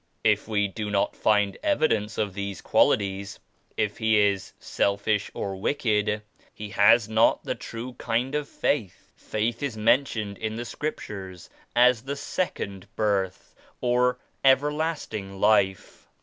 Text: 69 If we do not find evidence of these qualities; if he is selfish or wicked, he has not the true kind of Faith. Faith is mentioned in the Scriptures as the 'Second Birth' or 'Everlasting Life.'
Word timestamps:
69 0.23 0.33
If 0.33 0.47
we 0.47 0.67
do 0.67 0.89
not 0.89 1.15
find 1.15 1.57
evidence 1.61 2.17
of 2.17 2.33
these 2.33 2.59
qualities; 2.59 3.39
if 3.77 3.99
he 3.99 4.17
is 4.17 4.51
selfish 4.59 5.29
or 5.35 5.55
wicked, 5.55 6.23
he 6.55 6.69
has 6.69 7.07
not 7.07 7.43
the 7.43 7.53
true 7.53 7.93
kind 7.99 8.33
of 8.33 8.49
Faith. 8.49 9.11
Faith 9.15 9.61
is 9.61 9.77
mentioned 9.77 10.39
in 10.39 10.55
the 10.55 10.65
Scriptures 10.65 11.51
as 11.75 12.01
the 12.01 12.15
'Second 12.15 12.87
Birth' 12.95 13.53
or 13.79 14.17
'Everlasting 14.43 15.39
Life.' 15.39 16.07